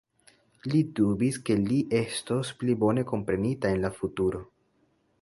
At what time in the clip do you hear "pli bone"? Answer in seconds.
2.63-3.07